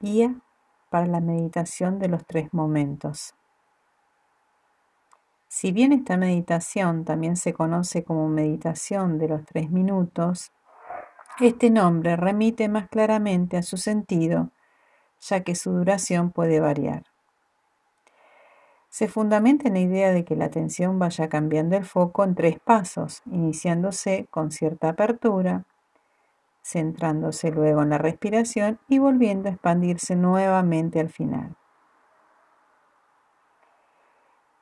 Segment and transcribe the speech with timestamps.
[0.00, 0.36] Guía
[0.90, 3.34] para la meditación de los tres momentos.
[5.48, 10.52] Si bien esta meditación también se conoce como meditación de los tres minutos,
[11.40, 14.52] este nombre remite más claramente a su sentido,
[15.20, 17.02] ya que su duración puede variar.
[18.88, 22.60] Se fundamenta en la idea de que la atención vaya cambiando el foco en tres
[22.60, 25.64] pasos, iniciándose con cierta apertura,
[26.68, 31.56] centrándose luego en la respiración y volviendo a expandirse nuevamente al final.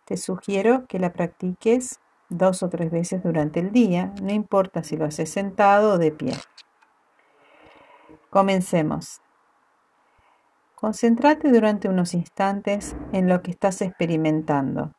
[0.04, 1.98] Te sugiero que la practiques
[2.28, 6.12] dos o tres veces durante el día, no importa si lo haces sentado o de
[6.12, 6.34] pie.
[8.30, 9.20] Comencemos.
[10.76, 14.95] Concéntrate durante unos instantes en lo que estás experimentando.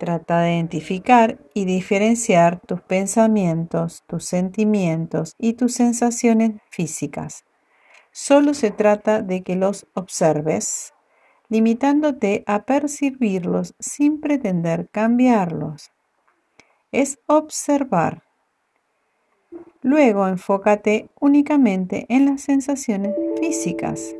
[0.00, 7.44] Trata de identificar y diferenciar tus pensamientos, tus sentimientos y tus sensaciones físicas.
[8.10, 10.94] Solo se trata de que los observes,
[11.50, 15.90] limitándote a percibirlos sin pretender cambiarlos.
[16.92, 18.22] Es observar.
[19.82, 24.16] Luego enfócate únicamente en las sensaciones físicas,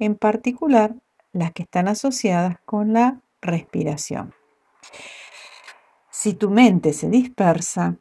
[0.00, 0.96] en particular
[1.32, 4.34] las que están asociadas con la respiración.
[6.10, 7.96] Si tu mente se dispersa,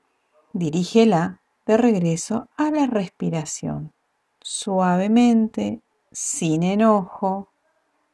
[0.54, 3.94] dirígela de regreso a la respiración,
[4.42, 5.82] suavemente,
[6.12, 7.50] sin enojo,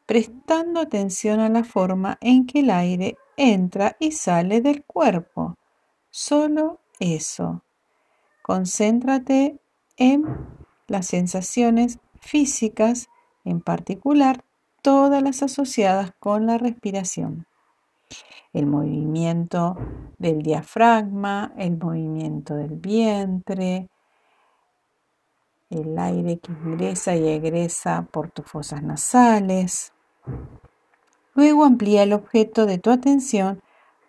[0.05, 5.55] prestando atención a la forma en que el aire entra y sale del cuerpo.
[6.09, 7.63] Solo eso.
[8.41, 9.59] Concéntrate
[9.97, 10.25] en
[10.87, 13.07] las sensaciones físicas,
[13.43, 14.43] en particular
[14.85, 17.47] todas las asociadas con la respiración.
[18.53, 19.75] El movimiento
[20.19, 23.89] del diafragma, el movimiento del vientre,
[25.71, 29.91] el aire que ingresa y egresa por tus fosas nasales.
[31.33, 33.63] Luego amplía el objeto de tu atención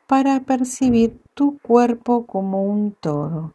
[0.06, 3.54] para percibir tu cuerpo como un todo,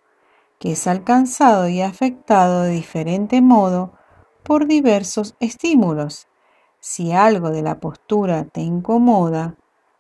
[0.57, 3.93] que es alcanzado y afectado de diferente modo
[4.41, 6.27] por diversos estímulos
[6.81, 9.55] si algo de la postura te incomoda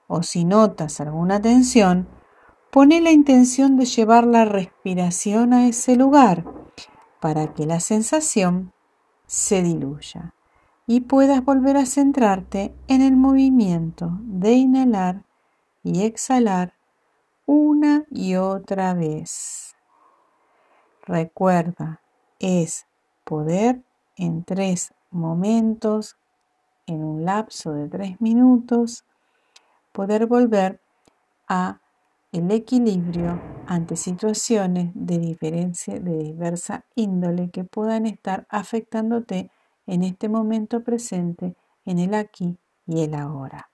[0.07, 2.09] o si notas alguna tensión,
[2.71, 6.43] pone la intención de llevar la respiración a ese lugar
[7.21, 8.73] para que la sensación
[9.27, 10.33] se diluya
[10.87, 15.23] y puedas volver a centrarte en el movimiento de inhalar
[15.83, 16.73] y exhalar
[17.45, 19.75] una y otra vez.
[21.05, 22.01] Recuerda,
[22.39, 22.87] es
[23.23, 23.83] poder
[24.17, 26.17] en tres momentos
[26.91, 29.05] en un lapso de tres minutos
[29.91, 30.81] poder volver
[31.47, 31.81] a
[32.31, 39.51] el equilibrio ante situaciones de diferencia de diversa índole que puedan estar afectándote
[39.85, 43.70] en este momento presente, en el aquí y el ahora.